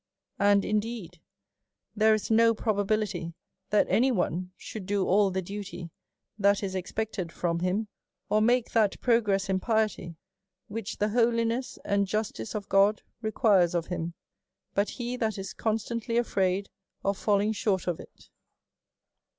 [0.39, 1.21] And, indeed,
[1.95, 3.35] there is no probability
[3.69, 5.91] that any one should do all the duty
[6.39, 7.87] that is expected from him,
[8.27, 10.15] or make that progress in piety
[10.67, 14.15] which the holiness and justice of God requires of him,
[14.73, 16.71] but he that is constant ly afraid
[17.05, 18.29] of falling short of it.